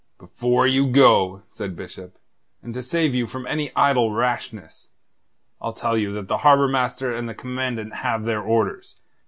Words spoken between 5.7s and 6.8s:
tell you that the Harbour